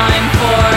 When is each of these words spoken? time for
time 0.00 0.30
for 0.32 0.69